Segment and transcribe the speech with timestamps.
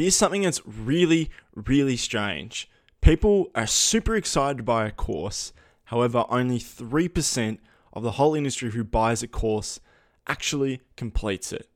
[0.00, 2.70] Here's something that's really, really strange.
[3.02, 5.52] People are super excited to buy a course,
[5.84, 7.58] however, only 3%
[7.92, 9.78] of the whole industry who buys a course
[10.26, 11.68] actually completes it.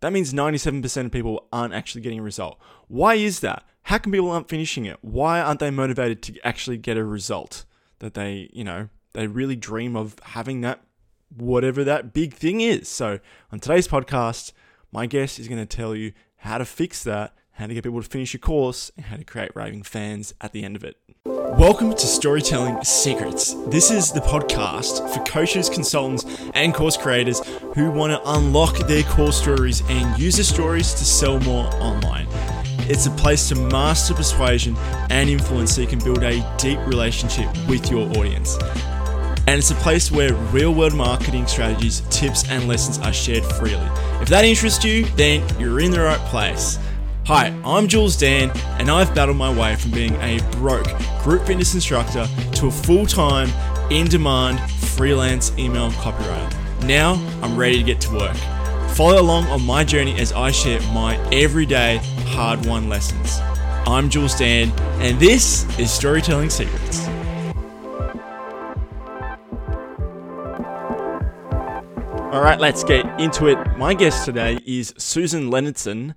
[0.00, 2.58] That means 97% of people aren't actually getting a result.
[2.88, 3.64] Why is that?
[3.82, 4.96] How come people aren't finishing it?
[5.02, 7.66] Why aren't they motivated to actually get a result
[7.98, 10.80] that they, you know, they really dream of having that
[11.36, 12.88] whatever that big thing is.
[12.88, 13.20] So,
[13.52, 14.52] on today's podcast,
[14.90, 18.00] my guest is going to tell you how to fix that, how to get people
[18.00, 20.96] to finish your course, and how to create raving fans at the end of it.
[21.26, 23.54] Welcome to Storytelling Secrets.
[23.66, 29.02] This is the podcast for coaches, consultants, and course creators who want to unlock their
[29.02, 32.26] core stories and use the stories to sell more online.
[32.88, 34.74] It's a place to master persuasion
[35.10, 38.56] and influence so you can build a deep relationship with your audience.
[39.46, 43.86] And it's a place where real world marketing strategies, tips, and lessons are shared freely.
[44.22, 46.78] If that interests you, then you're in the right place.
[47.26, 50.88] Hi, I'm Jules Dan, and I've battled my way from being a broke
[51.22, 53.50] group fitness instructor to a full time,
[53.90, 56.84] in demand freelance email copywriter.
[56.84, 58.36] Now I'm ready to get to work.
[58.94, 63.38] Follow along on my journey as I share my everyday hard won lessons.
[63.86, 64.70] I'm Jules Dan,
[65.00, 67.06] and this is Storytelling Secrets.
[72.32, 73.58] All right, let's get into it.
[73.76, 76.14] My guest today is Susan Leonardson,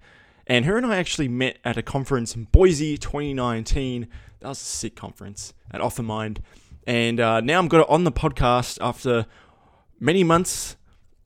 [0.47, 4.07] and her and I actually met at a conference in Boise 2019.
[4.39, 6.39] That was a sick conference at Offermind.
[6.85, 9.25] And uh, now I'm got it on the podcast after
[9.99, 10.75] many months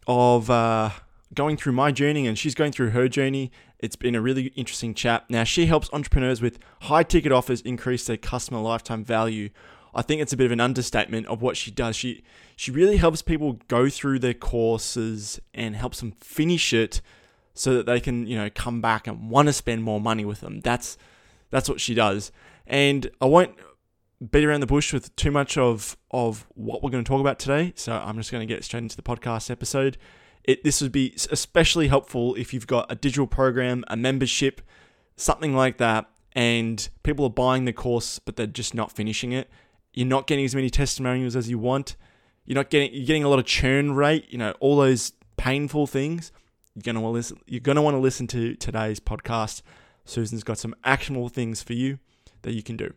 [0.06, 0.92] of uh,
[1.34, 3.52] going through my journey, and she's going through her journey.
[3.80, 5.26] It's been a really interesting chat.
[5.30, 9.50] Now, she helps entrepreneurs with high ticket offers increase their customer lifetime value.
[9.94, 11.96] I think it's a bit of an understatement of what she does.
[11.96, 12.24] She
[12.56, 17.02] she really helps people go through their courses and helps them finish it
[17.58, 20.42] so that they can, you know, come back and want to spend more money with
[20.42, 20.62] them.
[20.62, 20.98] That's
[21.50, 22.32] that's what she does.
[22.66, 23.56] And I won't
[24.32, 27.40] beat around the bush with too much of of what we're going to talk about
[27.40, 27.74] today.
[27.76, 29.98] So I'm just going to get straight into the podcast episode.
[30.44, 34.62] It, this would be especially helpful if you've got a digital program, a membership,
[35.18, 39.50] something like that, and people are buying the course but they're just not finishing it.
[39.94, 41.96] You're not getting as many testimonials as you want.
[42.46, 44.28] You're not getting you're getting a lot of churn rate.
[44.30, 46.32] You know all those painful things.
[46.78, 47.40] You're gonna want to listen.
[47.48, 49.64] You're gonna want to listen to today's podcast.
[50.06, 51.98] Susan's got some actionable things for you
[52.44, 52.94] that you can do.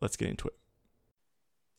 [0.00, 0.54] Let's get into it.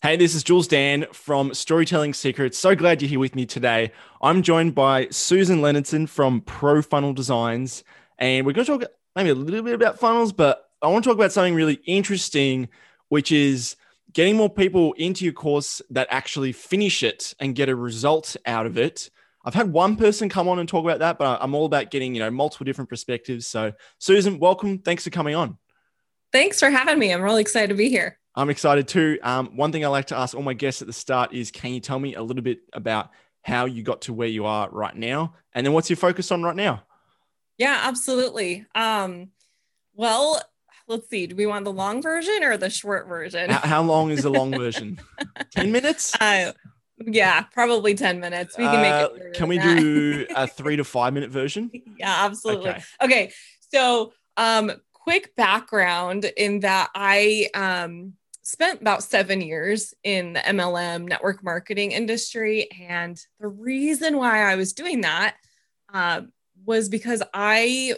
[0.02, 2.60] Hey, this is Jules Dan from Storytelling Secrets.
[2.60, 3.94] So glad you're here with me today.
[4.22, 7.86] I'm joined by Susan Leonardson from Pro Funnel Designs,
[8.20, 11.10] and we're going to talk maybe a little bit about funnels, but I want to
[11.10, 12.68] talk about something really interesting,
[13.08, 13.78] which is
[14.12, 18.66] getting more people into your course that actually finish it and get a result out
[18.66, 19.10] of it.
[19.44, 22.14] I've had one person come on and talk about that, but I'm all about getting,
[22.14, 23.48] you know, multiple different perspectives.
[23.48, 24.80] So, Susan, welcome.
[24.80, 25.58] Thanks for coming on.
[26.32, 27.12] Thanks for having me.
[27.12, 28.20] I'm really excited to be here.
[28.36, 29.20] I'm excited too.
[29.24, 31.74] Um, one thing I like to ask all my guests at the start is can
[31.74, 33.10] you tell me a little bit about
[33.42, 35.34] how you got to where you are right now?
[35.54, 36.84] And then what's your focus on right now?
[37.58, 38.66] Yeah, absolutely.
[38.74, 39.32] Um,
[39.94, 40.42] well,
[40.88, 41.28] let's see.
[41.28, 43.50] Do we want the long version or the short version?
[43.50, 45.00] How, how long is the long version?
[45.52, 46.16] 10 minutes?
[46.20, 46.54] Uh,
[47.08, 48.58] yeah, probably 10 minutes.
[48.58, 49.36] We can make it.
[49.36, 49.78] Uh, can we that.
[49.78, 51.72] do a three to five minute version?
[51.98, 52.72] yeah, absolutely.
[52.72, 52.84] Okay.
[53.02, 53.32] okay.
[53.74, 58.14] So, um, quick background in that I um,
[58.44, 62.70] spent about seven years in the MLM network marketing industry.
[62.72, 65.36] And the reason why I was doing that
[65.94, 66.22] uh,
[66.66, 67.96] was because I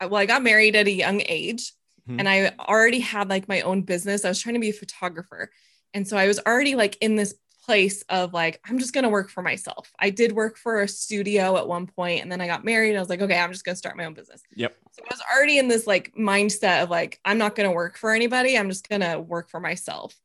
[0.00, 1.72] well, I got married at a young age
[2.08, 2.20] mm-hmm.
[2.20, 4.24] and I already had like my own business.
[4.24, 5.50] I was trying to be a photographer.
[5.94, 7.34] And so I was already like in this
[7.68, 9.92] place of like, I'm just going to work for myself.
[9.98, 12.96] I did work for a studio at one point and then I got married.
[12.96, 14.42] I was like, okay, I'm just going to start my own business.
[14.56, 14.74] Yep.
[14.92, 17.98] So I was already in this like mindset of like, I'm not going to work
[17.98, 18.56] for anybody.
[18.56, 20.16] I'm just going to work for myself.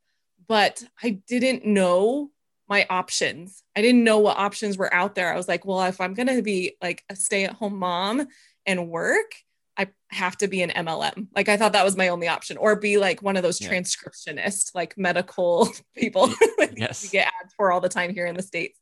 [0.47, 2.31] But I didn't know
[2.69, 3.61] my options.
[3.75, 5.33] I didn't know what options were out there.
[5.33, 8.25] I was like, well, if I'm going to be like a stay at home mom
[8.65, 9.33] and work,
[9.77, 11.27] I have to be an MLM.
[11.35, 13.69] Like I thought that was my only option, or be like one of those yeah.
[13.69, 16.29] transcriptionists, like medical people.
[16.75, 18.79] yes, we get ads for all the time here in the states.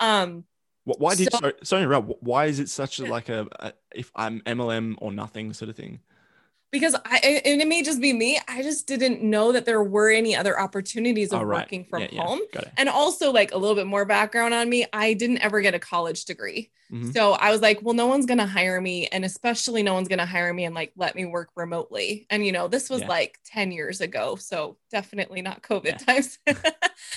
[0.00, 0.44] Um,
[0.84, 4.12] why did so, sorry, sorry Rob, why is it such a, like a, a if
[4.14, 6.00] I'm MLM or nothing sort of thing?
[6.72, 8.40] Because I and it may just be me.
[8.48, 11.62] I just didn't know that there were any other opportunities of right.
[11.62, 12.40] working from yeah, home.
[12.52, 12.62] Yeah.
[12.76, 14.86] And also like a little bit more background on me.
[14.92, 16.70] I didn't ever get a college degree.
[16.92, 17.10] Mm-hmm.
[17.10, 19.06] So I was like, well, no one's gonna hire me.
[19.08, 22.26] And especially no one's gonna hire me and like let me work remotely.
[22.30, 23.08] And you know, this was yeah.
[23.08, 24.36] like 10 years ago.
[24.36, 26.38] So definitely not COVID times.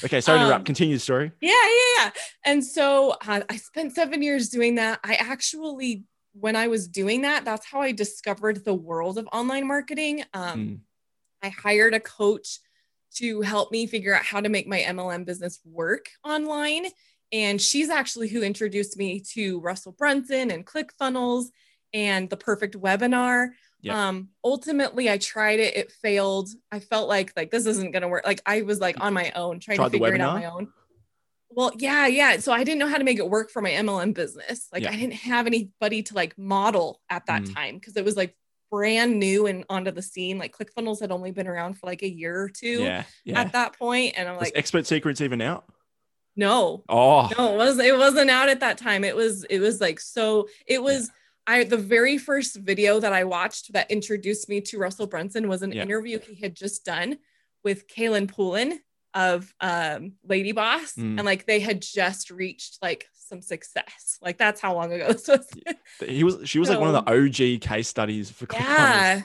[0.04, 0.62] okay, sorry to interrupt.
[0.62, 1.32] Um, Continue the story.
[1.42, 2.12] Yeah, yeah, yeah.
[2.46, 5.00] And so uh, I spent seven years doing that.
[5.04, 6.04] I actually
[6.40, 10.24] when I was doing that, that's how I discovered the world of online marketing.
[10.34, 10.80] Um, Mm.
[11.42, 12.60] I hired a coach
[13.16, 16.88] to help me figure out how to make my MLM business work online.
[17.32, 21.46] And she's actually who introduced me to Russell Brunson and ClickFunnels
[21.94, 23.50] and the perfect webinar.
[23.82, 24.10] Yeah.
[24.10, 26.50] Um, ultimately I tried it, it failed.
[26.72, 28.26] I felt like like this isn't gonna work.
[28.26, 30.46] Like I was like on my own trying Tried to figure it out on my
[30.50, 30.74] own.
[31.52, 32.38] Well, yeah, yeah.
[32.40, 34.68] So I didn't know how to make it work for my MLM business.
[34.72, 34.92] Like Yeah.
[34.92, 37.54] I didn't have anybody to like model at that Mm.
[37.56, 38.36] time because it was like
[38.72, 40.38] brand new and onto the scene.
[40.38, 43.04] Like ClickFunnels had only been around for like a year or two Yeah.
[43.26, 43.42] Yeah.
[43.42, 45.66] at that point, and I'm Was like, Expert Secrets even out?
[46.36, 49.04] no, Oh, no, it was it wasn't out at that time.
[49.04, 50.48] It was it was like so.
[50.68, 51.10] It was
[51.48, 55.64] I the very first video that I watched that introduced me to Russell Brunson was
[55.64, 55.82] an Yeah.
[55.82, 57.18] interview he had just done
[57.64, 58.80] with Kaelin Poulin
[59.14, 61.18] of um, Lady Boss, Mm.
[61.18, 64.18] and like they had just reached like some success.
[64.22, 65.48] Like that's how long ago this was.
[66.06, 66.48] he was.
[66.50, 68.48] She was like one of the OG case studies for.
[68.54, 69.22] Yeah,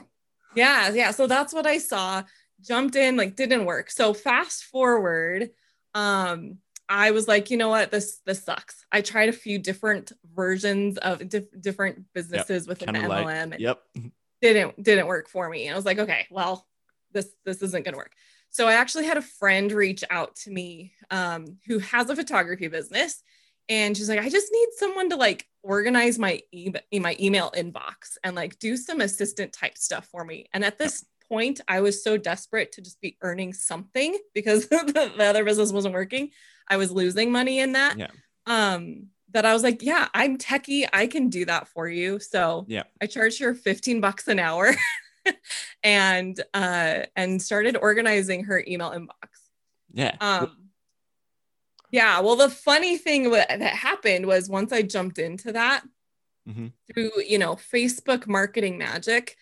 [0.54, 1.10] yeah, yeah.
[1.10, 2.22] So that's what I saw.
[2.60, 3.90] Jumped in, like didn't work.
[3.90, 5.50] So fast forward,
[5.94, 6.58] um,
[6.88, 8.86] I was like, you know what, this this sucks.
[8.92, 13.24] I tried a few different versions of dif- different businesses within Can the relate.
[13.26, 13.82] MLM, and Yep.
[14.40, 15.66] didn't didn't work for me.
[15.66, 16.66] And I was like, okay, well,
[17.12, 18.12] this this isn't gonna work.
[18.54, 22.68] So I actually had a friend reach out to me um, who has a photography
[22.68, 23.20] business,
[23.68, 28.16] and she's like, I just need someone to like organize my e- my email inbox
[28.22, 30.46] and like do some assistant type stuff for me.
[30.54, 35.12] And at this point, I was so desperate to just be earning something because the,
[35.16, 36.30] the other business wasn't working.
[36.68, 37.98] I was losing money in that.
[37.98, 38.10] Yeah.
[38.46, 40.86] Um, that I was like, yeah, I'm techie.
[40.92, 42.20] I can do that for you.
[42.20, 42.84] So Yeah.
[43.02, 44.72] I charged her 15 bucks an hour
[45.82, 49.28] and uh and started organizing her email inbox.
[49.92, 50.16] Yeah.
[50.20, 50.70] Um
[51.90, 55.84] yeah, well the funny thing wa- that happened was once I jumped into that
[56.48, 56.72] Mhm.
[56.92, 59.36] through, you know, Facebook marketing magic,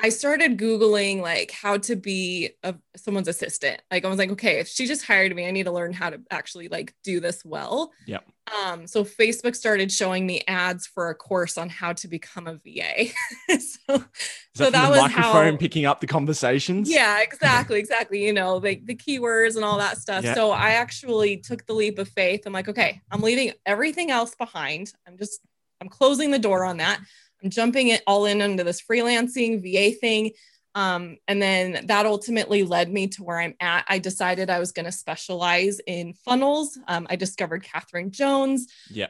[0.00, 3.82] I started googling like how to be a, someone's assistant.
[3.90, 6.10] Like I was like, okay, if she just hired me, I need to learn how
[6.10, 7.92] to actually like do this well.
[8.06, 8.24] Yep.
[8.64, 12.54] Um, so Facebook started showing me ads for a course on how to become a
[12.54, 13.06] VA.
[13.58, 14.08] so that,
[14.54, 16.88] so that the was microphone how- picking up the conversations?
[16.88, 18.24] yeah, exactly, exactly.
[18.24, 20.22] You know, like the keywords and all that stuff.
[20.22, 20.34] Yeah.
[20.34, 22.42] So I actually took the leap of faith.
[22.46, 24.92] I'm like, okay, I'm leaving everything else behind.
[25.08, 25.40] I'm just,
[25.80, 27.00] I'm closing the door on that.
[27.42, 30.32] I'm jumping it all in into this freelancing VA thing.
[30.74, 33.84] Um, and then that ultimately led me to where I'm at.
[33.88, 36.78] I decided I was going to specialize in funnels.
[36.86, 38.66] Um, I discovered Catherine Jones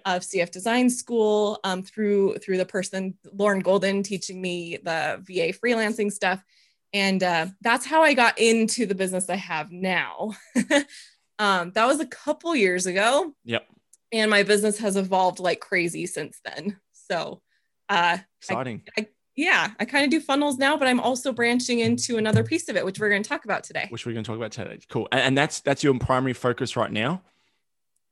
[0.06, 5.52] of CF Design School um, through through the person Lauren Golden teaching me the VA
[5.52, 6.42] freelancing stuff,
[6.94, 10.32] and uh, that's how I got into the business I have now.
[11.38, 13.66] um, that was a couple years ago, Yep.
[14.12, 16.78] and my business has evolved like crazy since then.
[16.92, 17.42] So,
[17.88, 18.82] uh, Exciting.
[19.36, 22.76] yeah, I kind of do funnels now, but I'm also branching into another piece of
[22.76, 23.86] it, which we're going to talk about today.
[23.90, 24.78] which we're going to talk about today.
[24.88, 25.08] Cool.
[25.12, 27.22] And, and that's that's your primary focus right now.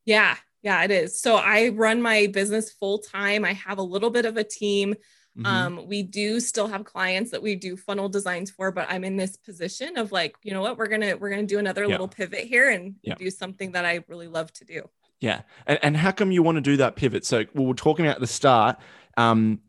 [0.04, 1.20] Yeah, yeah, it is.
[1.20, 3.44] So I run my business full time.
[3.44, 4.94] I have a little bit of a team.
[5.38, 5.46] Mhm.
[5.46, 9.16] Um, we do still have clients that we do funnel designs for, but I'm in
[9.16, 11.88] this position of like, you know what, we're gonna we're gonna do another Yeah.
[11.88, 13.16] little pivot here and Yeah.
[13.16, 14.88] do something that I really love to do.
[15.20, 15.42] yeah.
[15.66, 17.24] And, and how come you want to do that pivot?
[17.26, 18.78] So we were talking about at the start,
[19.16, 19.60] um,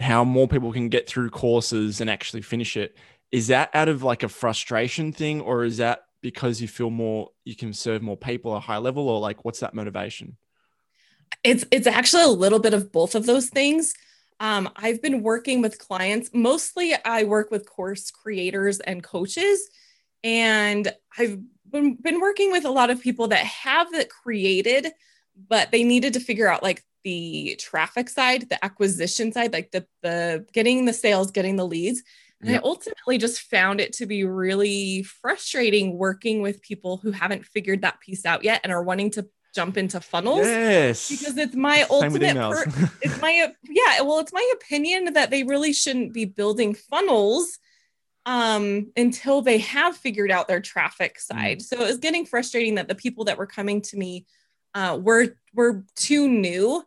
[0.00, 2.96] how more people can get through courses and actually finish it.
[3.30, 7.30] Is that out of like a frustration thing, or is that because you feel more
[7.44, 10.36] you can serve more people at a high level, or like what's that motivation?
[11.44, 13.94] It's it's actually a little bit of both of those things.
[14.40, 16.30] Um, I've been working with clients.
[16.32, 19.68] Mostly, I work with course creators and coaches,
[20.24, 21.38] and I've
[21.70, 24.88] been, been working with a lot of people that have it created,
[25.48, 29.86] but they needed to figure out like the traffic side, the acquisition side, like the
[30.02, 32.02] the getting the sales, getting the leads.
[32.40, 32.56] And Yeah.
[32.56, 37.82] I ultimately just found it to be really frustrating working with people who haven't figured
[37.82, 41.08] that piece out yet and are wanting to jump into funnels Yes.
[41.10, 45.42] because it's my Same ultimate per- it's my yeah well it's my opinion that they
[45.42, 47.58] really shouldn't be building funnels
[48.26, 51.20] um until they have figured out their traffic Mm.
[51.20, 54.24] side so it was getting frustrating that the people that were coming to me
[54.74, 56.84] uh were were too new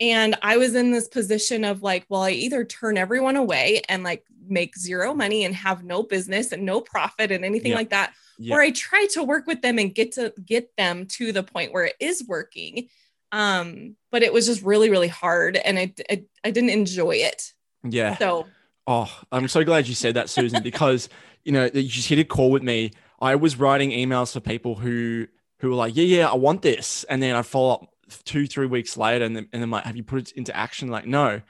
[0.00, 4.02] and i was in this position of like well i either turn everyone away and
[4.02, 7.76] like make zero money and have no business and no profit and anything Yeah.
[7.78, 8.54] like that Yeah.
[8.54, 11.72] or I try to work with them and get to get them to the point
[11.72, 12.88] where it is working.
[13.32, 17.52] Um, but it was just really, really hard and I, I, I didn't enjoy it.
[17.82, 18.16] yeah.
[18.18, 18.46] So
[18.86, 21.08] Oh, I'm so glad you said that, Susan, because
[21.44, 22.92] you know you just hit a call with me.
[23.20, 25.26] I was writing emails for people who
[25.58, 27.88] who were like, "Yeah, yeah, I want this," and then I follow up
[28.24, 30.88] two, three weeks later, and then and then like, "Have you put it into action?"
[30.88, 31.40] Like, no.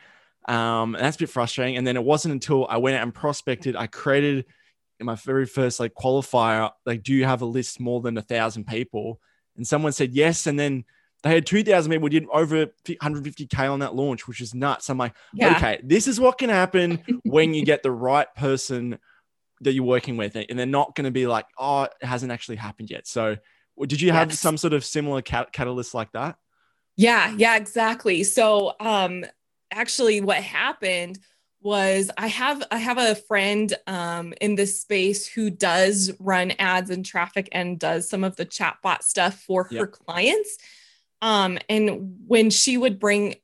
[0.48, 1.76] Um, and that's a bit frustrating.
[1.76, 4.46] And then it wasn't until I went out and prospected, I created
[4.98, 8.22] in my very first like qualifier, like, do you have a list more than a
[8.22, 9.20] thousand people?
[9.56, 10.46] And someone said yes.
[10.46, 10.84] And then
[11.22, 14.88] they had 2,000 people did over 150K on that launch, which is nuts.
[14.88, 15.56] I'm like, yeah.
[15.56, 18.98] okay, this is what can happen when you get the right person
[19.62, 20.36] that you're working with.
[20.36, 23.06] And they're not going to be like, oh, it hasn't actually happened yet.
[23.06, 23.36] So
[23.80, 24.40] did you have yes.
[24.40, 26.36] some sort of similar cat- catalyst like that?
[26.96, 28.24] Yeah, yeah, exactly.
[28.24, 29.24] So um
[29.70, 31.18] actually what happened
[31.66, 36.90] was I have I have a friend um, in this space who does run ads
[36.90, 39.80] and traffic and does some of the chatbot stuff for yep.
[39.80, 40.58] her clients.
[41.22, 43.34] Um, and when she would bring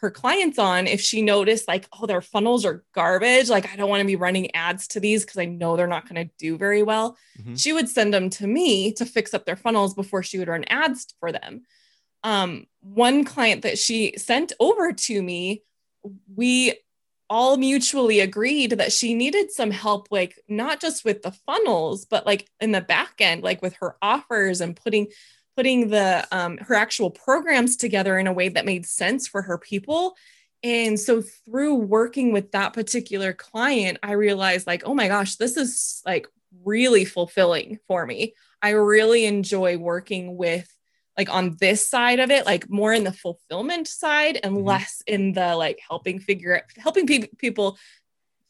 [0.00, 3.90] her clients on, if she noticed like, oh, their funnels are garbage, like I don't
[3.90, 6.58] want to be running ads to these because I know they're not going to do
[6.58, 7.54] very well, mm-hmm.
[7.54, 10.64] she would send them to me to fix up their funnels before she would run
[10.64, 11.62] ads for them.
[12.24, 15.62] Um, one client that she sent over to me,
[16.34, 16.74] we
[17.30, 22.24] all mutually agreed that she needed some help like not just with the funnels but
[22.24, 25.06] like in the back end like with her offers and putting
[25.54, 29.58] putting the um, her actual programs together in a way that made sense for her
[29.58, 30.14] people.
[30.62, 35.56] And so through working with that particular client i realized like oh my gosh this
[35.56, 36.26] is like
[36.64, 38.34] really fulfilling for me.
[38.62, 40.68] I really enjoy working with
[41.18, 44.66] like on this side of it, like more in the fulfillment side and mm-hmm.
[44.66, 47.76] less in the like helping figure out helping pe- people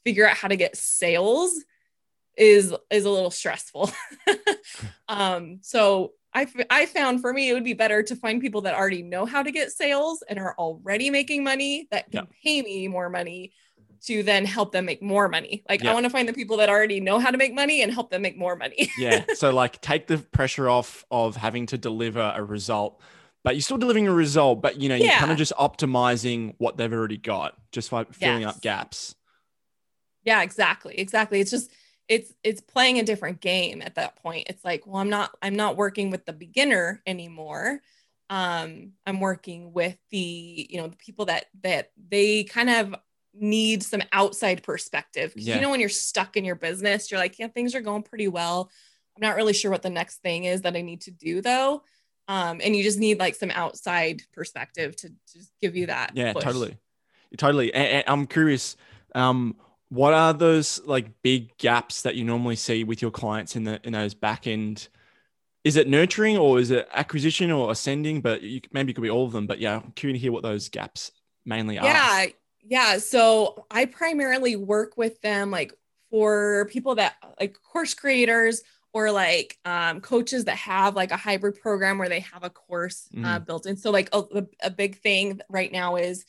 [0.04, 1.64] figure out how to get sales
[2.36, 3.90] is is a little stressful.
[5.08, 8.60] um, so I, f- I found for me it would be better to find people
[8.60, 12.36] that already know how to get sales and are already making money that can yeah.
[12.44, 13.52] pay me more money
[14.06, 15.64] to then help them make more money.
[15.68, 15.90] Like yeah.
[15.90, 18.10] I want to find the people that already know how to make money and help
[18.10, 18.90] them make more money.
[18.98, 19.24] yeah.
[19.34, 23.00] So like take the pressure off of having to deliver a result,
[23.44, 26.76] but you're still delivering a result, but you know, you're kind of just optimizing what
[26.76, 28.56] they've already got just by filling yes.
[28.56, 29.14] up gaps.
[30.24, 30.98] Yeah, exactly.
[30.98, 31.40] Exactly.
[31.40, 31.70] It's just
[32.08, 34.46] it's it's playing a different game at that point.
[34.48, 37.80] It's like, well, I'm not I'm not working with the beginner anymore
[38.30, 42.94] um i'm working with the you know the people that that they kind of
[43.40, 45.32] need some outside perspective.
[45.36, 45.56] Yeah.
[45.56, 48.28] You know, when you're stuck in your business, you're like, yeah, things are going pretty
[48.28, 48.70] well.
[49.16, 51.82] I'm not really sure what the next thing is that I need to do though.
[52.28, 56.12] Um, and you just need like some outside perspective to just give you that.
[56.14, 56.44] Yeah, push.
[56.44, 56.76] totally.
[57.36, 57.72] Totally.
[57.74, 58.76] And, and I'm curious,
[59.14, 59.56] um,
[59.88, 63.80] what are those like big gaps that you normally see with your clients in the
[63.84, 64.88] in those back end?
[65.64, 68.20] Is it nurturing or is it acquisition or ascending?
[68.20, 69.46] But you, maybe it could be all of them.
[69.46, 71.12] But yeah, I'm curious to hear what those gaps
[71.44, 71.84] mainly are.
[71.84, 72.26] Yeah,
[72.62, 72.98] yeah.
[72.98, 75.72] So I primarily work with them like
[76.10, 78.62] for people that like course creators
[78.92, 83.08] or like um, coaches that have like a hybrid program where they have a course
[83.12, 83.24] uh, mm-hmm.
[83.24, 83.76] uh, built in.
[83.76, 86.24] So like a, a big thing right now is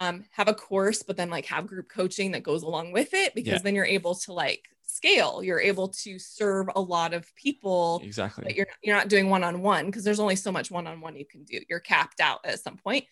[0.00, 3.34] um, have a course, but then like have group coaching that goes along with it
[3.34, 3.58] because yeah.
[3.58, 5.42] then you're able to like scale.
[5.42, 8.00] You're able to serve a lot of people.
[8.04, 8.54] Exactly.
[8.56, 11.16] you're you're not doing one on one because there's only so much one on one
[11.16, 11.60] you can do.
[11.68, 13.06] You're capped out at some point.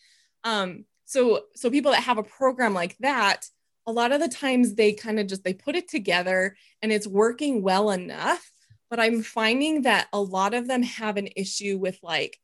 [0.45, 3.47] Um, so so people that have a program like that
[3.87, 7.07] a lot of the times they kind of just they put it together and it's
[7.07, 8.51] working well enough
[8.91, 12.39] but i'm finding that a lot of them have an issue with like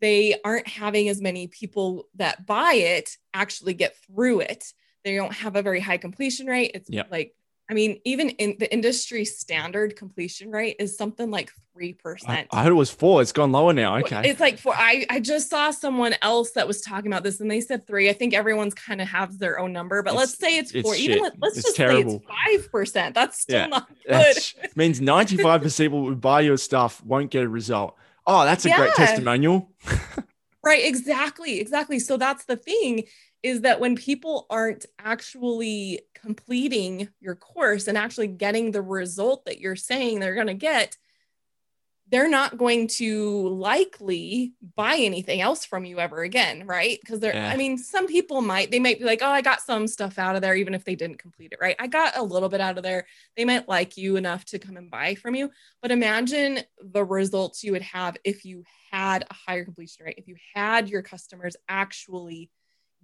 [0.00, 4.64] they aren't having as many people that buy it actually get through it
[5.04, 7.08] they don't have a very high completion rate it's yep.
[7.10, 7.34] like
[7.70, 11.96] I mean, even in the industry standard completion rate is something like 3%.
[12.26, 13.22] I, I heard it was four.
[13.22, 13.98] It's gone lower now.
[13.98, 14.28] Okay.
[14.28, 14.74] It's like four.
[14.76, 18.10] I, I just saw someone else that was talking about this and they said three.
[18.10, 20.82] I think everyone's kind of has their own number, but it's, let's say it's, it's
[20.82, 20.96] four.
[20.96, 21.10] Shit.
[21.10, 22.18] Even let, us just terrible.
[22.18, 23.14] say it's 5%.
[23.14, 23.66] That's still yeah.
[23.66, 24.36] not good.
[24.74, 27.94] means 95% of people who buy your stuff won't get a result.
[28.26, 28.78] Oh, that's a yeah.
[28.78, 29.70] great testimonial.
[30.64, 30.84] right.
[30.84, 31.60] Exactly.
[31.60, 31.98] Exactly.
[31.98, 33.04] So that's the thing
[33.42, 39.58] is that when people aren't actually completing your course and actually getting the result that
[39.60, 40.96] you're saying they're going to get,
[42.10, 46.98] they're not going to likely buy anything else from you ever again, right?
[47.00, 47.48] Because they're, yeah.
[47.48, 50.34] I mean, some people might, they might be like, oh, I got some stuff out
[50.34, 51.76] of there, even if they didn't complete it, right?
[51.78, 53.06] I got a little bit out of there.
[53.36, 55.50] They might like you enough to come and buy from you.
[55.80, 60.26] But imagine the results you would have if you had a higher completion rate, if
[60.26, 62.50] you had your customers actually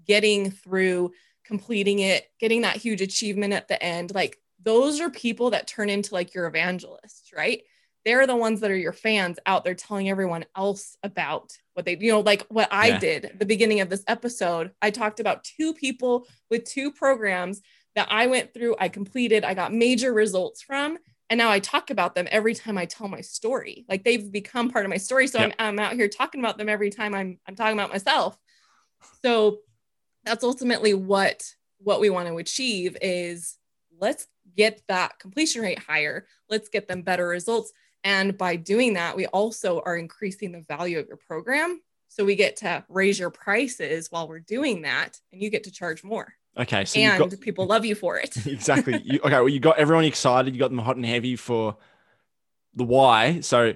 [0.04, 1.12] getting through
[1.44, 4.12] completing it, getting that huge achievement at the end.
[4.12, 7.62] Like those are people that turn into like your evangelists, right?
[8.06, 11.98] They're the ones that are your fans out there telling everyone else about what they,
[11.98, 12.98] you know, like what I yeah.
[12.98, 14.70] did at the beginning of this episode.
[14.80, 17.60] I talked about two people with two programs
[17.96, 20.98] that I went through, I completed, I got major results from.
[21.28, 23.84] And now I talk about them every time I tell my story.
[23.88, 25.26] Like they've become part of my story.
[25.26, 25.54] So yep.
[25.58, 28.38] I'm, I'm out here talking about them every time I'm, I'm talking about myself.
[29.24, 29.58] So
[30.24, 31.42] that's ultimately what
[31.78, 33.58] what we want to achieve is
[33.98, 36.26] let's get that completion rate higher.
[36.48, 37.72] Let's get them better results.
[38.06, 41.80] And by doing that, we also are increasing the value of your program.
[42.06, 45.72] So we get to raise your prices while we're doing that, and you get to
[45.72, 46.32] charge more.
[46.56, 46.84] Okay.
[46.84, 48.46] So and got, people love you for it.
[48.46, 49.02] exactly.
[49.04, 49.34] You, okay.
[49.34, 50.54] Well, you got everyone excited.
[50.54, 51.78] You got them hot and heavy for
[52.76, 53.40] the why.
[53.40, 53.74] So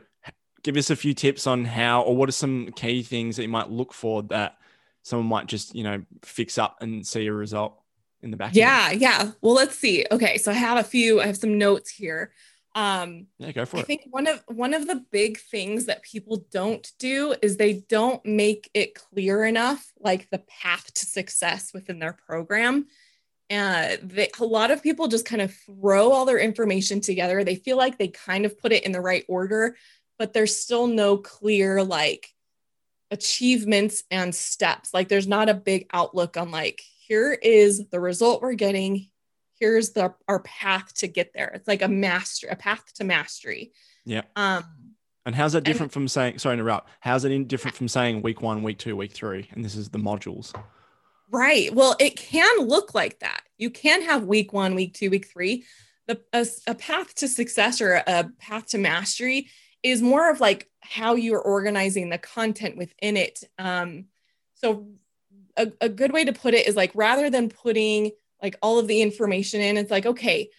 [0.63, 3.49] give us a few tips on how, or what are some key things that you
[3.49, 4.59] might look for that
[5.03, 7.83] someone might just, you know, fix up and see a result
[8.23, 8.55] in the back.
[8.55, 8.91] Yeah.
[8.93, 9.01] End.
[9.01, 9.33] Yeah.
[9.41, 10.07] Well, let's see.
[10.09, 10.39] Okay.
[10.39, 12.31] So I have a few, I have some notes here.
[12.75, 13.87] Um, yeah, go for I it.
[13.87, 18.25] Think one of one of the big things that people don't do is they don't
[18.25, 22.87] make it clear enough, like the path to success within their program.
[23.49, 27.43] And uh, they, a lot of people just kind of throw all their information together.
[27.43, 29.77] They feel like they kind of put it in the right order,
[30.21, 32.29] but there's still no clear like
[33.11, 34.95] achievements and steps.
[34.95, 39.09] Like there's not a big outlook on like here is the result we're getting
[39.61, 41.53] here's the our path to get there.
[41.55, 43.73] It's like a master a path to mastery.
[44.05, 44.23] Yeah.
[44.35, 44.65] Um
[45.27, 48.23] and how's that different and, from saying sorry to interrupt how's it different from saying
[48.23, 49.49] week one week two week three?
[49.53, 50.53] And this is the modules.
[51.31, 51.73] Right.
[51.73, 53.43] Well it can look like that.
[53.59, 55.65] You can have week one week two week three.
[56.09, 59.51] The a, a path to success or a path to mastery
[59.83, 63.45] is more of like how you're organizing the content within it.
[63.59, 64.07] Um
[64.55, 64.89] so
[65.57, 68.13] a, a good way to put it is like rather than putting
[68.43, 69.77] like all of the information in.
[69.77, 70.51] It's like, okay,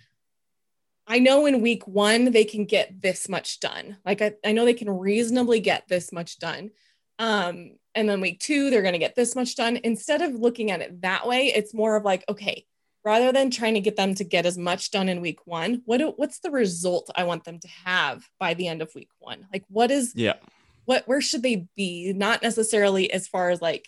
[1.07, 3.97] I know in week one they can get this much done.
[4.05, 6.71] Like I, I know they can reasonably get this much done.
[7.19, 9.79] Um, and then week two, they're going to get this much done.
[9.83, 12.65] Instead of looking at it that way, it's more of like, okay,
[13.03, 15.97] rather than trying to get them to get as much done in week one, what
[15.97, 19.47] do, what's the result I want them to have by the end of week one?
[19.51, 20.35] Like, what is, yeah,
[20.85, 22.13] what, where should they be?
[22.13, 23.87] Not necessarily as far as like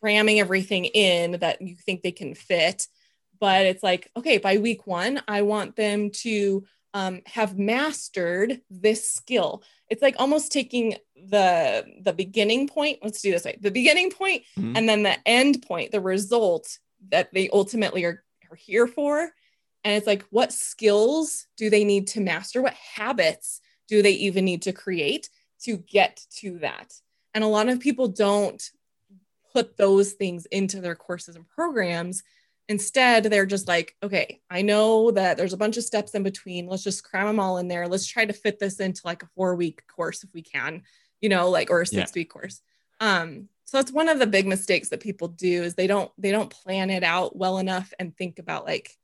[0.00, 2.86] cramming everything in that you think they can fit,
[3.40, 6.64] but it's like okay by week one i want them to
[6.94, 9.62] um, have mastered this skill.
[9.88, 10.96] It's like almost taking
[11.30, 14.76] the the beginning point let's do this way the beginning point, mm-hmm.
[14.76, 16.78] and then the end point the result
[17.10, 19.30] that they ultimately are, are here for.
[19.84, 22.62] And it's like what skills do they need to master?
[22.62, 25.28] What habits do they even need to create
[25.62, 26.94] to get to that?
[27.34, 28.62] And a lot of people don't
[29.52, 32.22] put those things into their courses and programs
[32.68, 36.66] Instead, they're just like, okay, I know that there's a bunch of steps in between.
[36.66, 37.88] Let's just cram them all in there.
[37.88, 40.82] Let's try to fit this into like a four week course if we can,
[41.20, 42.20] you know, like or a six yeah.
[42.20, 42.60] week course.
[43.00, 46.30] Um, so that's one of the big mistakes that people do is they don't they
[46.30, 48.96] don't plan it out well enough and think about like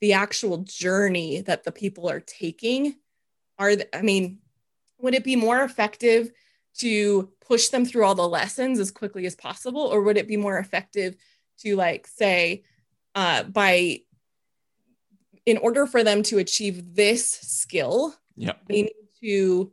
[0.00, 2.96] the actual journey that the people are taking.
[3.58, 4.38] Are I mean,
[5.00, 6.30] would it be more effective
[6.78, 10.36] to push them through all the lessons as quickly as possible, or would it be
[10.36, 11.16] more effective
[11.62, 12.62] to like say
[13.14, 14.00] uh, by
[15.46, 18.52] in order for them to achieve this skill yeah.
[18.68, 18.92] they need
[19.22, 19.72] to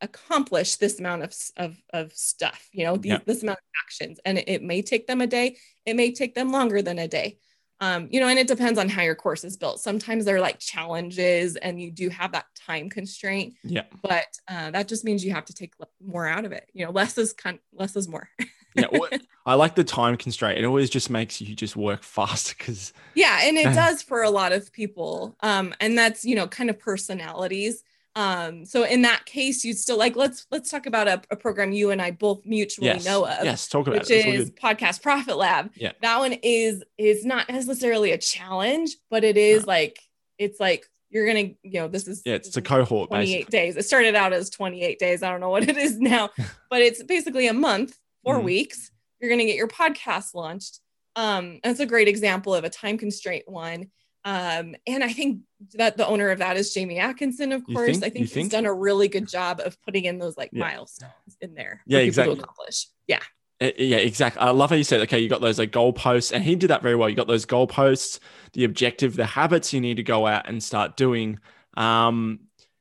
[0.00, 3.20] accomplish this amount of, of, of stuff you know these, yeah.
[3.24, 4.20] this amount of actions.
[4.24, 5.56] And it, it, may take them a day.
[5.84, 7.38] It may take them longer than a day.
[7.78, 9.80] Um, you know and it depends on how your course is built.
[9.80, 13.54] Sometimes they're like challenges and you do have that time constraint.
[13.62, 13.84] Yeah.
[14.02, 16.68] But uh, that just means you have to take more out of it.
[16.72, 18.28] You know less is kind less is more
[18.76, 20.58] yeah, I like the time constraint.
[20.58, 24.30] It always just makes you just work faster because yeah, and it does for a
[24.30, 25.36] lot of people.
[25.40, 27.82] Um, and that's you know kind of personalities.
[28.16, 31.72] Um, so in that case, you'd still like let's let's talk about a, a program
[31.72, 33.04] you and I both mutually yes.
[33.04, 33.44] know of.
[33.44, 34.26] Yes, talk about which it.
[34.26, 35.70] is Podcast Profit Lab.
[35.74, 39.72] Yeah, that one is is not necessarily a challenge, but it is no.
[39.72, 40.00] like
[40.38, 43.50] it's like you're gonna you know this is yeah it's a cohort 28 basically.
[43.50, 46.30] days it started out as 28 days i don't know what it is now
[46.70, 48.44] but it's basically a month 4 mm.
[48.44, 50.80] weeks, you're going to get your podcast launched.
[51.14, 53.90] Um, that's a great example of a time constraint one.
[54.24, 55.42] Um, and I think
[55.74, 57.92] that the owner of that is Jamie Atkinson, of course.
[57.98, 58.04] Think?
[58.04, 58.50] I think he's think?
[58.50, 60.64] done a really good job of putting in those like yeah.
[60.64, 61.80] milestones in there.
[61.86, 62.36] Yeah, exactly.
[62.36, 62.88] accomplish.
[63.06, 63.20] Yeah.
[63.62, 64.42] Uh, yeah, exactly.
[64.42, 66.82] I love how you said, okay, you got those like goalposts, and he did that
[66.82, 67.08] very well.
[67.08, 68.18] You got those goalposts,
[68.52, 71.38] the objective, the habits you need to go out and start doing.
[71.76, 72.40] Um,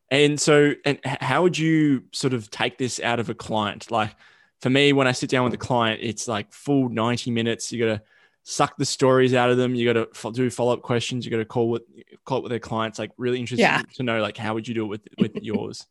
[0.10, 3.92] and so, and how would you sort of take this out of a client?
[3.92, 4.16] Like,
[4.65, 7.71] for me, when I sit down with a client, it's like full 90 minutes.
[7.71, 8.01] You got to
[8.41, 9.75] suck the stories out of them.
[9.75, 11.23] You got to do follow up questions.
[11.23, 11.84] You got to call with
[12.23, 12.97] call it with their clients.
[12.97, 13.84] Like really interested yeah.
[13.93, 15.86] to know like how would you do it with with yours?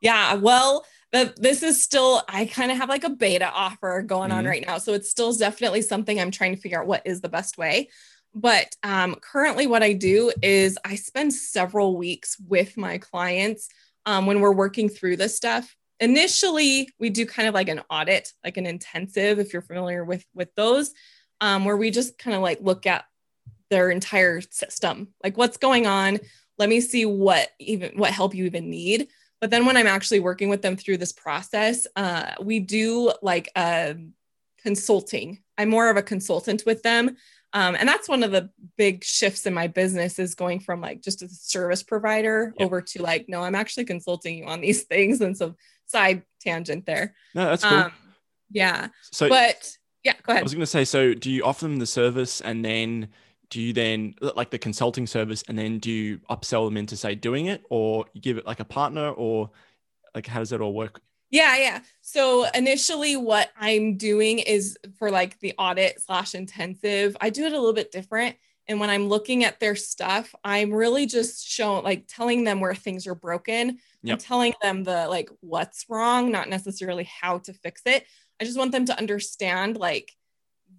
[0.00, 4.30] Yeah, well, the, this is still I kind of have like a beta offer going
[4.30, 4.38] mm-hmm.
[4.38, 7.20] on right now, so it's still definitely something I'm trying to figure out what is
[7.20, 7.90] the best way.
[8.34, 13.68] But um, currently, what I do is I spend several weeks with my clients
[14.06, 18.32] um, when we're working through this stuff initially we do kind of like an audit
[18.42, 20.92] like an intensive if you're familiar with with those
[21.40, 23.04] um, where we just kind of like look at
[23.70, 26.18] their entire system, like what's going on.
[26.58, 29.08] Let me see what even what help you even need.
[29.40, 33.50] But then when I'm actually working with them through this process, uh, we do like
[33.56, 34.12] a um,
[34.62, 35.42] consulting.
[35.56, 37.16] I'm more of a consultant with them.
[37.52, 41.00] Um, and that's one of the big shifts in my business is going from like
[41.00, 42.66] just a service provider yep.
[42.66, 45.20] over to like, no, I'm actually consulting you on these things.
[45.22, 45.56] And so
[45.90, 47.14] side tangent there.
[47.34, 47.78] No, that's cool.
[47.78, 47.92] Um,
[48.50, 48.88] yeah.
[49.12, 50.40] So, but yeah, go ahead.
[50.40, 53.08] I was going to say, so do you offer them the service and then
[53.50, 57.14] do you then like the consulting service and then do you upsell them into say
[57.14, 59.50] doing it or you give it like a partner or
[60.14, 61.00] like how does that all work?
[61.30, 61.80] Yeah, yeah.
[62.00, 67.52] So initially, what I'm doing is for like the audit slash intensive, I do it
[67.52, 68.36] a little bit different.
[68.70, 72.74] And when I'm looking at their stuff, I'm really just showing, like, telling them where
[72.74, 73.78] things are broken.
[74.04, 74.12] Yep.
[74.12, 78.06] I'm telling them the like what's wrong, not necessarily how to fix it.
[78.40, 80.12] I just want them to understand, like,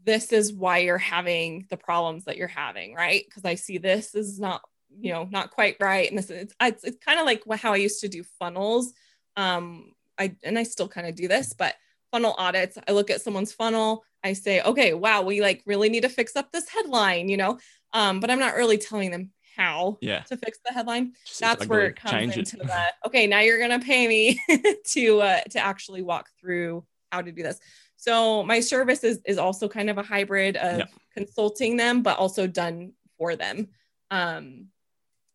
[0.05, 3.25] this is why you're having the problems that you're having, right?
[3.27, 4.61] Because I see this is not,
[4.97, 7.75] you know, not quite right, and this is it's, it's kind of like how I
[7.75, 8.93] used to do funnels.
[9.35, 11.75] Um, I and I still kind of do this, but
[12.09, 16.03] funnel audits, I look at someone's funnel, I say, okay, wow, we like really need
[16.03, 17.59] to fix up this headline, you know.
[17.93, 20.21] Um, but I'm not really telling them how yeah.
[20.21, 21.13] to fix the headline.
[21.25, 22.67] Just That's where it comes into it.
[22.67, 24.39] the okay, now you're gonna pay me
[24.87, 27.59] to uh to actually walk through how to do this.
[27.97, 30.85] So my service is is also kind of a hybrid of yeah.
[31.13, 33.67] consulting them, but also done for them.
[34.09, 34.67] Um,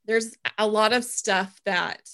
[0.06, 2.08] there's a lot of stuff that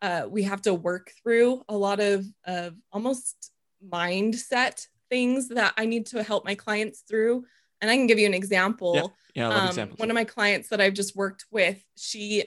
[0.00, 3.52] uh, we have to work through a lot of, of almost
[3.88, 7.44] mindset things that I need to help my clients through.
[7.82, 9.12] And I can give you an example.
[9.34, 12.44] Yeah, yeah um, one of my clients that I've just worked with, she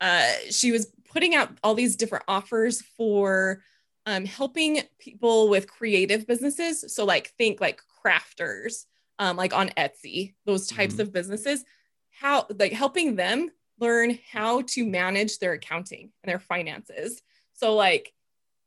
[0.00, 3.62] uh, she was putting out all these different offers for
[4.06, 6.94] um, helping people with creative businesses.
[6.94, 8.86] So like think like crafters,
[9.18, 11.02] um, like on Etsy, those types mm-hmm.
[11.02, 11.64] of businesses.
[12.08, 17.22] How like helping them learn how to manage their accounting and their finances.
[17.54, 18.12] So, like,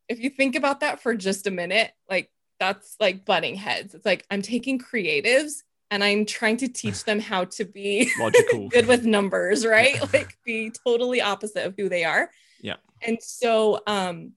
[0.10, 3.94] if you think about that for just a minute, like, that's like butting heads.
[3.94, 5.64] It's like I'm taking creatives
[5.94, 10.02] and I'm trying to teach them how to be logical, good with numbers, right?
[10.14, 12.32] like, be totally opposite of who they are.
[12.62, 12.78] Yeah.
[13.04, 14.32] And so, um,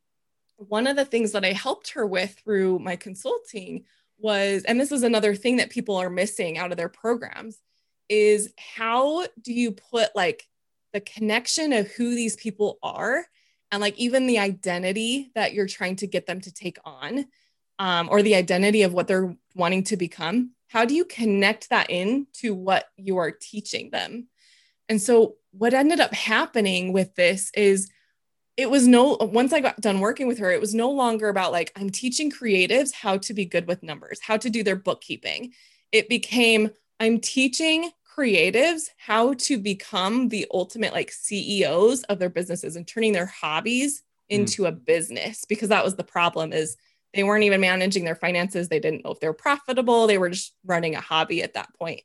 [0.58, 3.84] one of the things that I helped her with through my consulting
[4.18, 7.58] was, and this is another thing that people are missing out of their programs,
[8.10, 10.46] is how do you put like
[10.92, 13.24] the connection of who these people are
[13.72, 17.24] and like even the identity that you're trying to get them to take on
[17.78, 21.90] um, or the identity of what they're wanting to become how do you connect that
[21.90, 24.28] in to what you are teaching them
[24.88, 27.88] and so what ended up happening with this is
[28.56, 31.52] it was no once i got done working with her it was no longer about
[31.52, 35.52] like i'm teaching creatives how to be good with numbers how to do their bookkeeping
[35.92, 42.76] it became i'm teaching creatives how to become the ultimate like CEOs of their businesses
[42.76, 44.68] and turning their hobbies into mm.
[44.68, 46.76] a business because that was the problem is
[47.16, 50.30] they weren't even managing their finances they didn't know if they were profitable they were
[50.30, 52.00] just running a hobby at that point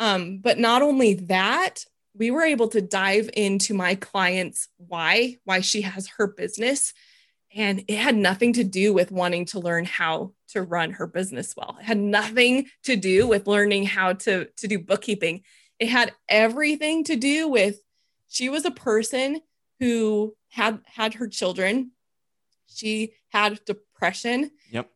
[0.00, 5.60] um, but not only that we were able to dive into my client's why why
[5.60, 6.92] she has her business
[7.54, 11.54] and it had nothing to do with wanting to learn how to run her business
[11.56, 11.76] well.
[11.80, 15.42] It had nothing to do with learning how to, to do bookkeeping.
[15.78, 17.80] It had everything to do with
[18.28, 19.40] she was a person
[19.80, 21.92] who had had her children.
[22.66, 23.60] She had
[23.98, 24.50] depression.
[24.70, 24.90] Yep.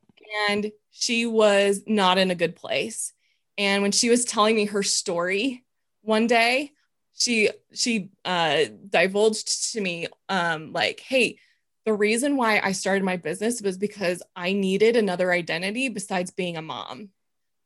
[0.49, 3.13] And she was not in a good place.
[3.59, 5.65] And when she was telling me her story
[6.03, 6.71] one day,
[7.15, 11.39] she she uh divulged to me um like, hey,
[11.85, 16.57] the reason why I started my business was because I needed another identity besides being
[16.57, 17.11] a mom.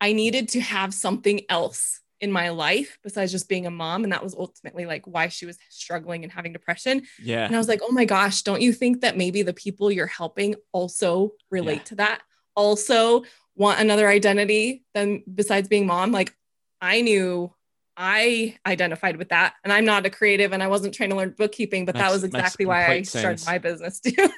[0.01, 4.05] I needed to have something else in my life besides just being a mom.
[4.05, 7.02] And that was ultimately like why she was struggling and having depression.
[7.22, 7.44] Yeah.
[7.44, 10.07] And I was like, oh my gosh, don't you think that maybe the people you're
[10.07, 11.83] helping also relate yeah.
[11.85, 12.22] to that?
[12.55, 13.24] Also
[13.55, 16.12] want another identity than besides being mom?
[16.12, 16.35] Like
[16.81, 17.52] I knew
[17.96, 19.55] I identified with that.
[19.64, 22.12] And I'm not a creative and I wasn't trying to learn bookkeeping, but makes, that
[22.12, 23.46] was exactly why I started sense.
[23.46, 24.29] my business too.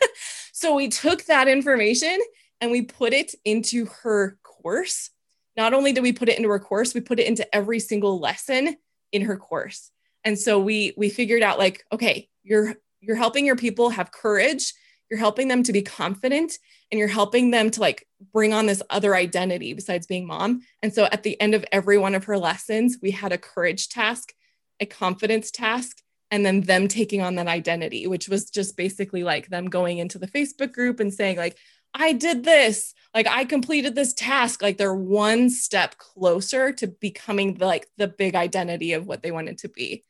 [0.52, 2.18] so we took that information
[2.60, 5.10] and we put it into her course.
[5.59, 8.18] Not only did we put it into her course, we put it into every single
[8.18, 8.77] lesson
[9.12, 9.90] in her course.
[10.25, 14.73] And so we we figured out like, okay, you're you're helping your people have courage
[15.11, 16.59] you're helping them to be confident
[16.90, 20.62] and you're helping them to like bring on this other identity besides being mom.
[20.83, 23.88] And so at the end of every one of her lessons, we had a courage
[23.88, 24.33] task,
[24.81, 29.49] a confidence task, and then them taking on that identity, which was just basically like
[29.49, 31.57] them going into the Facebook group and saying, like,
[31.94, 34.62] I did this, like I completed this task.
[34.62, 39.31] Like they're one step closer to becoming the, like the big identity of what they
[39.31, 40.05] wanted to be.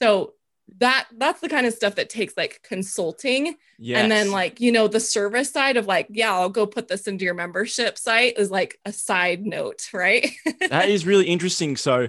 [0.00, 0.34] So
[0.78, 3.98] that that's the kind of stuff that takes like consulting yes.
[3.98, 7.06] and then like you know the service side of like yeah i'll go put this
[7.06, 10.30] into your membership site is like a side note right
[10.68, 12.08] that is really interesting so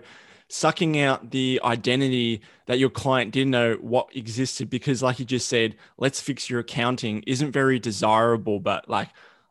[0.49, 5.47] sucking out the identity that your client didn't know what existed because like you just
[5.47, 9.09] said let's fix your accounting isn't very desirable but like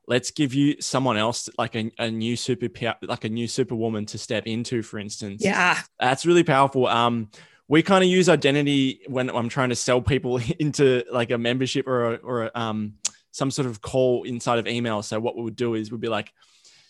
[0.08, 2.68] let's give you someone else like a, a new super
[3.02, 5.44] like a new superwoman to step into for instance.
[5.44, 5.78] Yeah.
[6.00, 6.86] That's really powerful.
[6.88, 7.30] Um
[7.68, 11.86] we kind of use identity when i'm trying to sell people into like a membership
[11.86, 12.94] or a, or a, um
[13.30, 15.02] some sort of call inside of email.
[15.02, 16.32] So what we would do is we'd be like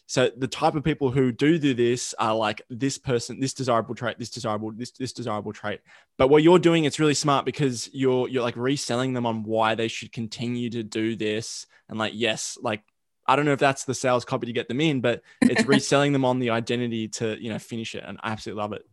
[0.09, 3.94] so the type of people who do do this are like this person, this desirable
[3.94, 5.81] trait, this desirable, this this desirable trait.
[6.16, 9.75] But what you're doing, it's really smart because you're you're like reselling them on why
[9.75, 11.66] they should continue to do this.
[11.90, 12.83] And like, yes, like
[13.27, 16.14] I don't know if that's the sales copy to get them in, but it's reselling
[16.14, 18.03] them on the identity to you know finish it.
[18.07, 18.88] And I absolutely love it.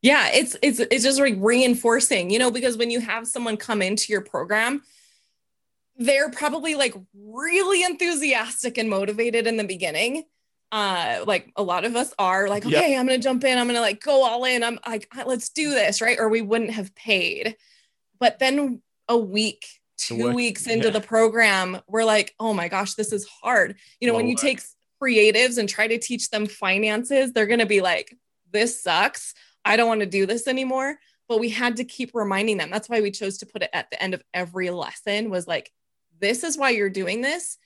[0.00, 3.82] Yeah, it's it's it's just like reinforcing, you know, because when you have someone come
[3.82, 4.80] into your program,
[5.98, 10.24] they're probably like really enthusiastic and motivated in the beginning
[10.72, 13.00] uh like a lot of us are like okay yep.
[13.00, 16.00] i'm gonna jump in i'm gonna like go all in i'm like let's do this
[16.00, 16.18] right?
[16.18, 17.56] Or we wouldn't have paid.
[18.18, 19.66] But then a week
[19.98, 20.92] two weeks into yeah.
[20.92, 23.76] the program we're like oh my gosh this is hard.
[24.00, 24.60] You know when you take
[25.02, 28.16] creatives and try to teach them finances they're gonna be like
[28.52, 29.34] this sucks.
[29.64, 30.98] I don't want to do this anymore.
[31.28, 32.70] But we had to keep reminding them.
[32.70, 35.72] That's why we chose to put it at the end of every lesson was like
[36.20, 37.58] this is why you're doing this.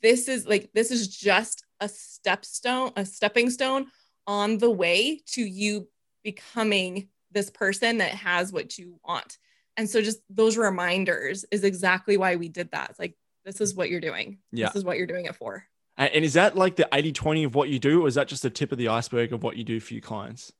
[0.00, 3.86] This is like this is just a stepstone, a stepping stone
[4.26, 5.88] on the way to you
[6.22, 9.38] becoming this person that has what you want.
[9.76, 12.90] And so just those reminders is exactly why we did that.
[12.90, 13.14] It's like
[13.44, 14.38] this is what you're doing.
[14.52, 14.66] Yeah.
[14.66, 15.64] This is what you're doing it for.
[15.96, 18.42] And is that like the 80 20 of what you do, or is that just
[18.42, 20.52] the tip of the iceberg of what you do for your clients?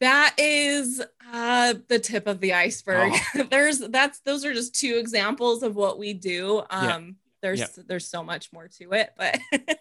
[0.00, 3.12] That is uh, the tip of the iceberg.
[3.34, 3.44] Oh.
[3.50, 6.62] There's that's those are just two examples of what we do.
[6.68, 7.00] Um, yeah.
[7.40, 7.66] There's yeah.
[7.86, 9.38] there's so much more to it, but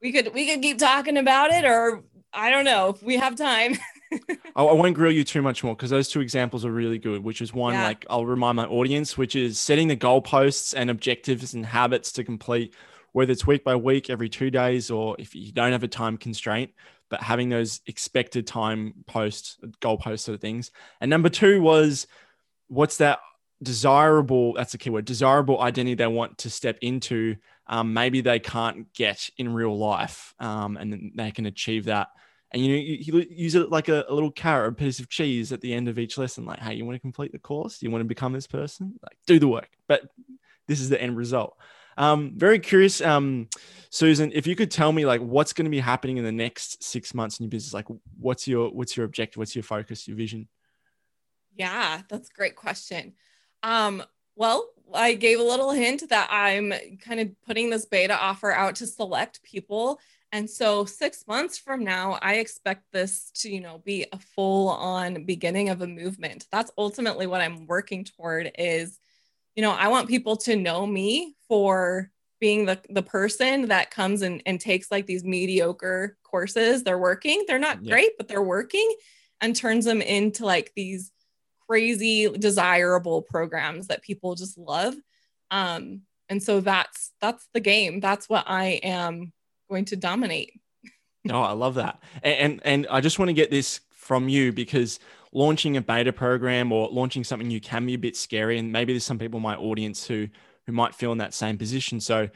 [0.00, 3.36] we could we could keep talking about it, or I don't know if we have
[3.36, 3.76] time.
[4.56, 7.22] I, I won't grill you too much more because those two examples are really good.
[7.22, 7.84] Which is one, yeah.
[7.84, 12.24] like I'll remind my audience, which is setting the goalposts and objectives and habits to
[12.24, 12.74] complete,
[13.12, 16.16] whether it's week by week, every two days, or if you don't have a time
[16.16, 16.72] constraint,
[17.10, 20.70] but having those expected time post goalpost sort of things.
[21.00, 22.06] And number two was
[22.68, 23.20] what's that
[23.62, 27.34] desirable that's a keyword desirable identity they want to step into
[27.68, 32.08] um, maybe they can't get in real life um, and they can achieve that.
[32.50, 35.10] And you know you, you use it like a, a, little carrot a piece of
[35.10, 37.82] cheese at the end of each lesson like hey you want to complete the course?
[37.82, 38.98] You want to become this person?
[39.02, 39.68] Like do the work.
[39.86, 40.02] But
[40.66, 41.58] this is the end result.
[41.98, 43.48] Um, very curious um,
[43.90, 46.82] susan if you could tell me like what's going to be happening in the next
[46.82, 47.74] six months in your business?
[47.74, 47.86] Like
[48.18, 49.36] what's your what's your objective?
[49.36, 50.48] What's your focus your vision?
[51.54, 53.12] Yeah that's a great question.
[53.62, 54.02] Um,
[54.38, 56.72] well, I gave a little hint that I'm
[57.04, 60.00] kind of putting this beta offer out to select people.
[60.32, 64.68] And so 6 months from now, I expect this to, you know, be a full
[64.68, 66.46] on beginning of a movement.
[66.50, 68.98] That's ultimately what I'm working toward is
[69.58, 74.22] you know, I want people to know me for being the the person that comes
[74.22, 76.84] and, and takes like these mediocre courses.
[76.84, 77.42] They're working.
[77.44, 77.90] They're not yeah.
[77.90, 78.88] great, but they're working
[79.40, 81.10] and turns them into like these
[81.68, 84.94] crazy desirable programs that people just love.
[85.50, 88.00] Um, and so that's that's the game.
[88.00, 89.32] That's what i am
[89.70, 90.52] going to dominate.
[91.30, 92.02] Oh i love that.
[92.22, 95.00] And, and and i just want to get this from you because
[95.32, 98.92] launching a beta program or launching something new can be a bit scary and maybe
[98.92, 100.28] there's some people in my audience who
[100.66, 101.98] who might feel in that same position.
[101.98, 102.28] So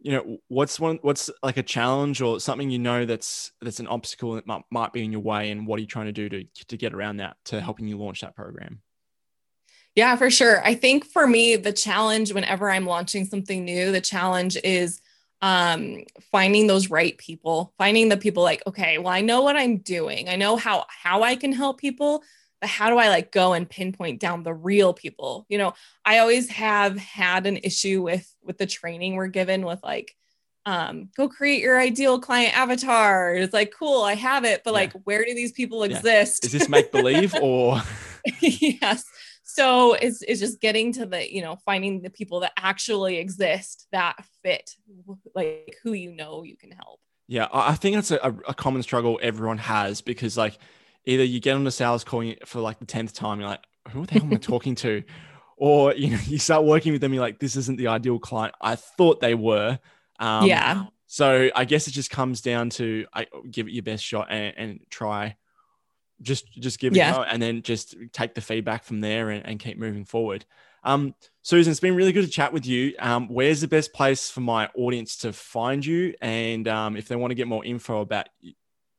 [0.00, 3.86] you know what's one what's like a challenge or something you know that's that's an
[3.86, 6.28] obstacle that might, might be in your way and what are you trying to do
[6.28, 8.80] to to get around that to helping you launch that program?
[9.94, 10.62] Yeah for sure.
[10.64, 15.00] I think for me the challenge whenever i'm launching something new the challenge is
[15.42, 19.78] um finding those right people finding the people like okay well i know what i'm
[19.78, 20.28] doing.
[20.28, 22.22] I know how how i can help people
[22.60, 25.46] but how do I like go and pinpoint down the real people?
[25.48, 29.80] You know, I always have had an issue with with the training we're given with
[29.82, 30.14] like
[30.64, 33.34] um go create your ideal client avatar.
[33.34, 34.80] It's like cool, I have it, but yeah.
[34.80, 36.40] like where do these people exist?
[36.42, 36.46] Yeah.
[36.46, 37.82] Is this make believe or
[38.40, 39.04] yes.
[39.42, 43.86] So it's it's just getting to the, you know, finding the people that actually exist
[43.92, 44.74] that fit
[45.34, 47.00] like who you know you can help.
[47.28, 50.58] Yeah, I think that's a, a common struggle everyone has because like
[51.06, 54.04] either you get on the sales call for like the 10th time, you're like, who
[54.04, 55.02] the hell am I talking to?
[55.58, 58.54] Or, you know, you start working with them, you're like, this isn't the ideal client
[58.60, 59.78] I thought they were.
[60.18, 60.84] Um, yeah.
[61.06, 64.52] So I guess it just comes down to I give it your best shot and,
[64.58, 65.36] and try.
[66.20, 67.12] Just just give it Yeah.
[67.12, 70.44] a go and then just take the feedback from there and, and keep moving forward.
[70.84, 72.92] Um, Susan, it's been really good to chat with you.
[72.98, 76.12] Um, where's the best place for my audience to find you?
[76.20, 78.28] And um, if they want to get more info about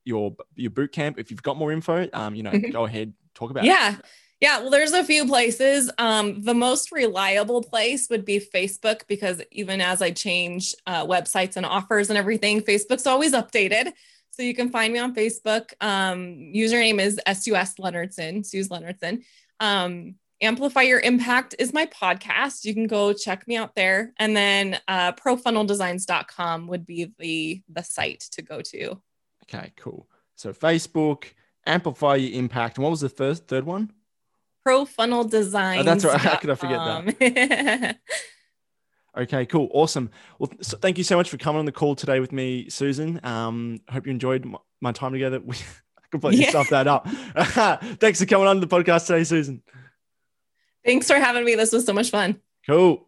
[0.08, 2.72] your your boot camp, if you've got more info, um, you know, Mhm.
[2.72, 3.67] go ahead, talk about it.
[3.67, 3.98] Yeah.
[4.39, 5.89] Yeah, well, there's a few places.
[5.98, 11.58] Um, the most reliable place would be Facebook because even as I change uh, websites
[11.58, 13.93] and offers and everything, Facebook's always updated.
[14.30, 15.74] So you can find me on Facebook.
[15.82, 19.24] Um, username is SUS Leonardson, Suze Leonardson.
[19.60, 22.63] Um, Amplify Your Impact is my podcast.
[22.63, 24.13] You can go check me out there.
[24.20, 29.02] And then uh, profunneldesigns.com would be the the site to go to.
[29.50, 30.08] Okay, cool.
[30.36, 31.26] So Facebook,
[31.66, 32.78] amplify your impact.
[32.78, 33.92] And what was the first third one?
[34.64, 35.80] Pro Funnel Design.
[35.80, 36.20] Oh, that's right.
[36.22, 36.80] How could I forget
[37.20, 37.98] that?
[39.18, 40.12] Okay, cool, awesome.
[40.38, 43.20] Well, so thank you so much for coming on the call today with me, Susan.
[43.24, 45.40] Um, hope you enjoyed my, my time together.
[45.44, 46.50] We I completely Yeah.
[46.52, 47.08] stuffed that up.
[48.00, 49.64] Thanks for coming on the podcast today, Susan.
[50.86, 51.56] Thanks for having me.
[51.56, 52.40] This was so much fun.
[52.68, 53.07] Cool.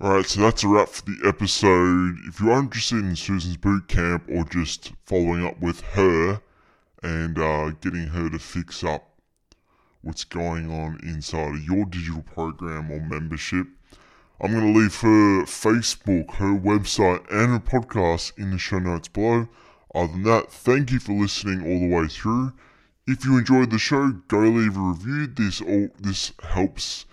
[0.00, 2.18] Alright, so that's a wrap for the episode.
[2.28, 6.40] If you are interested in Susan's boot camp or just following up with her
[7.02, 9.10] and uh, getting her to fix up
[10.02, 13.66] what's going on inside of your digital program or membership,
[14.40, 19.08] I'm going to leave her Facebook, her website, and her podcast in the show notes
[19.08, 19.48] below.
[19.92, 22.52] Other than that, thank you for listening all the way through.
[23.08, 25.26] If you enjoyed the show, go leave a review.
[25.26, 27.04] This all this helps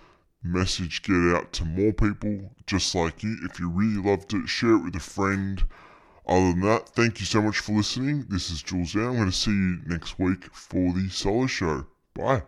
[0.52, 3.36] message get out to more people just like you.
[3.44, 5.64] If you really loved it, share it with a friend.
[6.26, 8.26] Other than that, thank you so much for listening.
[8.28, 9.08] This is Jules Young.
[9.08, 11.86] I'm going to see you next week for the solo show.
[12.14, 12.42] Bye.